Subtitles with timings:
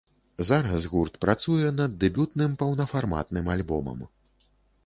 [0.49, 3.99] Зараз гурт працуе над дэбютным паўнафарматным альбомам.